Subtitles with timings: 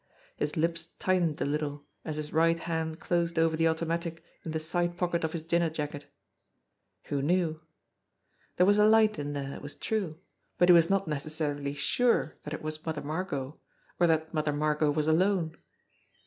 [0.35, 4.59] His lips tightened a little, as his right hand closed over the automatic in the
[4.59, 6.07] side pocket of his dinner jacket.
[7.09, 7.61] Who knew!
[8.57, 10.19] There was a light in there, it was true;
[10.57, 13.59] but he was not necessarily sure that it was Mother Margot
[13.99, 15.55] or that Mother Margot was alone.